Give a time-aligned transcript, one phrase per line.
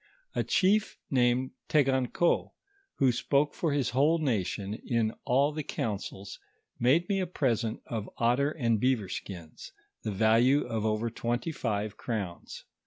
[0.33, 2.49] A chief named Teganeot,
[2.95, 6.39] who spoke for his whole nation in all the councils,
[6.79, 9.73] made me a present of otter and beavor ekins, to
[10.09, 12.63] the value of over twenty five crowns.